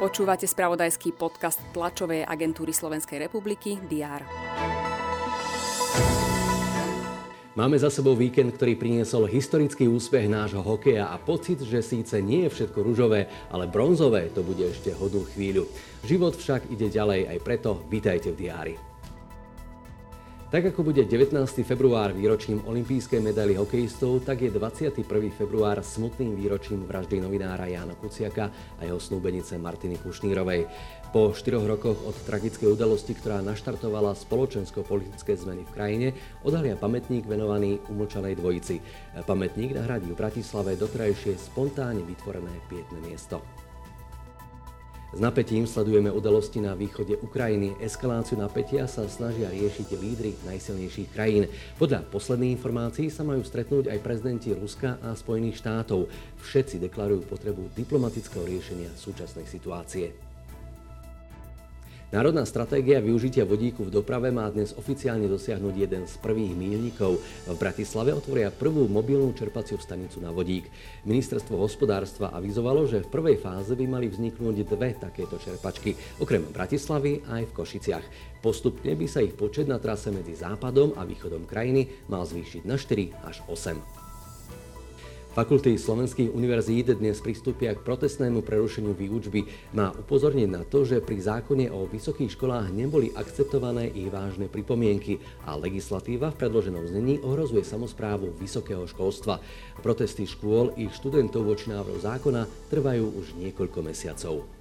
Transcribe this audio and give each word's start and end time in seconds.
Počúvate 0.00 0.48
spravodajský 0.48 1.12
podcast 1.12 1.60
tlačovej 1.76 2.24
agentúry 2.24 2.72
Slovenskej 2.72 3.20
republiky 3.28 3.76
DR. 3.84 4.24
Máme 7.52 7.76
za 7.76 7.92
sebou 7.92 8.16
víkend, 8.16 8.56
ktorý 8.56 8.80
priniesol 8.80 9.28
historický 9.28 9.84
úspech 9.84 10.24
nášho 10.24 10.64
hokeja 10.64 11.12
a 11.12 11.20
pocit, 11.20 11.60
že 11.60 11.84
síce 11.84 12.16
nie 12.24 12.48
je 12.48 12.52
všetko 12.56 12.80
ružové, 12.80 13.28
ale 13.52 13.68
bronzové 13.68 14.32
to 14.32 14.40
bude 14.40 14.64
ešte 14.64 14.96
hodnú 14.96 15.28
chvíľu. 15.36 15.68
Život 16.08 16.40
však 16.40 16.72
ide 16.72 16.88
ďalej, 16.88 17.36
aj 17.36 17.38
preto 17.44 17.84
vítajte 17.92 18.32
v 18.32 18.48
diári. 18.48 18.89
Tak 20.50 20.74
ako 20.74 20.82
bude 20.82 21.06
19. 21.06 21.38
február 21.62 22.10
výročím 22.10 22.58
olympijskej 22.66 23.22
medaily 23.22 23.54
hokejistov, 23.54 24.26
tak 24.26 24.42
je 24.42 24.50
21. 24.50 24.98
február 25.30 25.78
smutným 25.78 26.34
výročím 26.34 26.90
vraždy 26.90 27.22
novinára 27.22 27.70
Jána 27.70 27.94
Kuciaka 27.94 28.50
a 28.50 28.82
jeho 28.82 28.98
snúbenice 28.98 29.54
Martiny 29.62 30.02
Kušnírovej. 30.02 30.66
Po 31.14 31.30
štyroch 31.30 31.70
rokoch 31.70 32.02
od 32.02 32.18
tragickej 32.26 32.66
udalosti, 32.66 33.14
ktorá 33.14 33.38
naštartovala 33.46 34.10
spoločensko-politické 34.18 35.38
zmeny 35.38 35.62
v 35.70 35.70
krajine, 35.70 36.08
odhalia 36.42 36.74
pamätník 36.74 37.30
venovaný 37.30 37.78
umlčanej 37.86 38.34
dvojici. 38.34 38.82
Pamätník 39.22 39.78
nahradí 39.78 40.10
v 40.10 40.18
Bratislave 40.18 40.74
dotrajšie 40.74 41.38
spontánne 41.38 42.02
vytvorené 42.02 42.50
pietné 42.66 42.98
miesto. 43.06 43.38
S 45.10 45.18
napätím 45.18 45.66
sledujeme 45.66 46.06
udalosti 46.06 46.62
na 46.62 46.78
východe 46.78 47.18
Ukrajiny. 47.18 47.74
Eskaláciu 47.82 48.38
napätia 48.38 48.86
sa 48.86 49.10
snažia 49.10 49.50
riešiť 49.50 49.98
lídry 49.98 50.38
najsilnejších 50.46 51.10
krajín. 51.10 51.50
Podľa 51.82 52.06
posledných 52.14 52.54
informácií 52.54 53.10
sa 53.10 53.26
majú 53.26 53.42
stretnúť 53.42 53.90
aj 53.90 53.98
prezidenti 54.06 54.54
Ruska 54.54 55.02
a 55.02 55.10
Spojených 55.18 55.58
štátov. 55.58 56.06
Všetci 56.46 56.78
deklarujú 56.86 57.26
potrebu 57.26 57.74
diplomatického 57.74 58.46
riešenia 58.46 58.94
súčasnej 58.94 59.50
situácie. 59.50 60.29
Národná 62.10 62.42
stratégia 62.42 62.98
využitia 62.98 63.46
vodíku 63.46 63.86
v 63.86 63.94
doprave 63.94 64.34
má 64.34 64.50
dnes 64.50 64.74
oficiálne 64.74 65.30
dosiahnuť 65.30 65.74
jeden 65.78 66.10
z 66.10 66.14
prvých 66.18 66.58
mílnikov. 66.58 67.22
V 67.46 67.54
Bratislave 67.54 68.10
otvoria 68.10 68.50
prvú 68.50 68.90
mobilnú 68.90 69.30
čerpaciu 69.30 69.78
stanicu 69.78 70.18
na 70.18 70.34
vodík. 70.34 70.66
Ministerstvo 71.06 71.54
hospodárstva 71.62 72.34
avizovalo, 72.34 72.90
že 72.90 73.06
v 73.06 73.14
prvej 73.14 73.38
fáze 73.38 73.78
by 73.78 73.86
mali 73.86 74.10
vzniknúť 74.10 74.56
dve 74.66 74.98
takéto 74.98 75.38
čerpačky, 75.38 75.94
okrem 76.18 76.50
Bratislavy 76.50 77.22
aj 77.30 77.46
v 77.46 77.54
Košiciach. 77.54 78.06
Postupne 78.42 78.90
by 78.98 79.06
sa 79.06 79.22
ich 79.22 79.38
počet 79.38 79.70
na 79.70 79.78
trase 79.78 80.10
medzi 80.10 80.34
západom 80.34 80.98
a 80.98 81.06
východom 81.06 81.46
krajiny 81.46 82.10
mal 82.10 82.26
zvýšiť 82.26 82.66
na 82.66 82.74
4 82.74 83.22
až 83.22 83.38
8. 83.46 84.09
Fakulty 85.30 85.78
slovenských 85.78 86.34
univerzít 86.34 86.90
dnes 86.98 87.22
pristúpia 87.22 87.70
k 87.78 87.86
protestnému 87.86 88.42
prerušeniu 88.42 88.90
výučby. 88.98 89.46
Má 89.70 89.94
upozorniť 89.94 90.48
na 90.50 90.66
to, 90.66 90.82
že 90.82 90.98
pri 90.98 91.22
zákone 91.22 91.70
o 91.70 91.86
vysokých 91.86 92.34
školách 92.34 92.74
neboli 92.74 93.14
akceptované 93.14 93.94
ich 93.94 94.10
vážne 94.10 94.50
pripomienky 94.50 95.22
a 95.46 95.54
legislatíva 95.54 96.34
v 96.34 96.38
predloženom 96.42 96.82
znení 96.82 97.22
ohrozuje 97.22 97.62
samozprávu 97.62 98.34
vysokého 98.42 98.82
školstva. 98.90 99.38
Protesty 99.78 100.26
škôl 100.26 100.74
i 100.74 100.90
študentov 100.90 101.46
voči 101.46 101.70
návrhu 101.70 102.02
zákona 102.02 102.50
trvajú 102.66 103.14
už 103.22 103.38
niekoľko 103.38 103.86
mesiacov. 103.86 104.59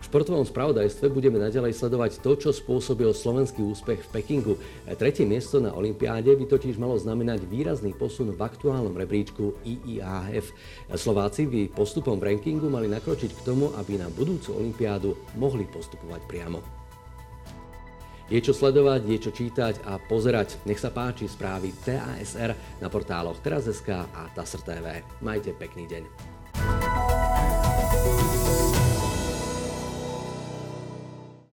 V 0.00 0.08
športovom 0.08 0.48
spravodajstve 0.48 1.12
budeme 1.12 1.36
naďalej 1.36 1.76
sledovať 1.76 2.24
to, 2.24 2.32
čo 2.32 2.50
spôsobil 2.56 3.12
slovenský 3.12 3.60
úspech 3.60 4.00
v 4.08 4.12
Pekingu. 4.16 4.54
Tretie 4.96 5.28
miesto 5.28 5.60
na 5.60 5.76
Olympiáde 5.76 6.32
by 6.32 6.48
totiž 6.48 6.80
malo 6.80 6.96
znamenať 6.96 7.44
výrazný 7.44 7.92
posun 7.92 8.32
v 8.32 8.40
aktuálnom 8.40 8.96
rebríčku 8.96 9.60
IIAF. 9.60 10.56
Slováci 10.96 11.44
by 11.44 11.76
postupom 11.76 12.16
v 12.16 12.32
rankingu 12.32 12.72
mali 12.72 12.88
nakročiť 12.88 13.30
k 13.36 13.44
tomu, 13.44 13.76
aby 13.76 14.00
na 14.00 14.08
budúcu 14.08 14.56
Olympiádu 14.56 15.12
mohli 15.36 15.68
postupovať 15.68 16.24
priamo. 16.24 16.64
Je 18.30 18.38
čo 18.38 18.54
sledovať, 18.54 19.10
je 19.10 19.18
čo 19.26 19.30
čítať 19.34 19.84
a 19.90 19.98
pozerať. 19.98 20.62
Nech 20.62 20.78
sa 20.78 20.94
páči 20.94 21.26
správy 21.26 21.74
TASR 21.82 22.54
na 22.78 22.86
portáloch 22.86 23.42
teraz.sk 23.42 23.90
a 23.90 24.30
TASR 24.32 24.62
TV. 24.62 25.02
Majte 25.18 25.50
pekný 25.50 25.90
deň. 25.90 26.39